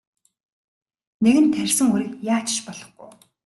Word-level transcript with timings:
Нэгэнт 1.23 1.51
тарьсан 1.55 1.87
үрийг 1.93 2.13
яаж 2.33 2.47
ч 2.55 2.57
болохгүй. 2.65 3.09